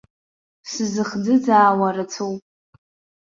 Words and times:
Сзыхӡыӡаауа 0.71 1.89
рацәоуп. 1.95 2.43